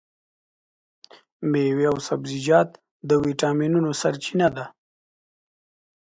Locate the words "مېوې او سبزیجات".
1.49-2.69